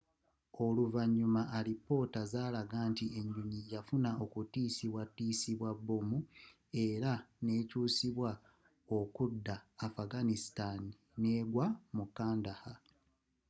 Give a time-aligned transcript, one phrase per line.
[0.65, 6.19] oluvanyuma alipoota zalaga nti enyonyi yafuna okutisibwa tisibwa bomu
[6.87, 7.11] era
[7.43, 8.31] n'ekyusibwa
[8.99, 9.55] okudda
[9.87, 10.81] afghanistan
[11.23, 12.79] negwa mu kandahar